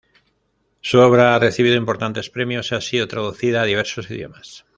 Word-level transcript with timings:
Su 0.81 0.97
obra 0.99 1.35
ha 1.35 1.39
recibido 1.39 1.75
importantes 1.75 2.31
premios 2.31 2.71
y 2.71 2.75
ha 2.75 2.81
sido 2.81 3.07
traducida 3.07 3.61
a 3.61 3.65
diversos 3.65 4.09
idiomas. 4.09 4.65